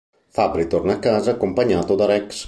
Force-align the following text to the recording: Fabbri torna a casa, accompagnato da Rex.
Fabbri 0.31 0.65
torna 0.65 0.93
a 0.93 0.97
casa, 0.97 1.29
accompagnato 1.29 1.93
da 1.93 2.07
Rex. 2.07 2.39